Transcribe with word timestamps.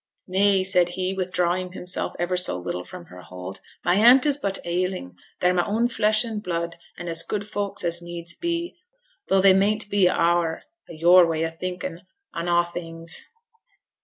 'Nay,' 0.27 0.63
said 0.63 0.89
he, 0.97 1.13
withdrawing 1.13 1.73
himself 1.73 2.15
ever 2.17 2.35
so 2.35 2.57
little 2.57 2.83
from 2.83 3.05
her 3.05 3.21
hold; 3.21 3.59
'my 3.85 3.93
aunt 3.97 4.25
is 4.25 4.35
but 4.35 4.57
ailing, 4.65 5.15
they're 5.39 5.53
my 5.53 5.63
own 5.67 5.87
flesh 5.87 6.23
and 6.23 6.41
blood, 6.41 6.75
and 6.97 7.07
as 7.07 7.21
good 7.21 7.47
folks 7.47 7.83
as 7.83 8.01
needs 8.01 8.33
be, 8.33 8.75
though 9.27 9.41
they 9.41 9.53
mayn't 9.53 9.91
be 9.91 10.09
o' 10.09 10.13
our 10.13 10.63
o' 10.89 10.93
your 10.93 11.27
way 11.27 11.45
o' 11.45 11.51
thinking 11.51 11.99
in 12.35 12.47
a' 12.47 12.65
things.' 12.65 13.29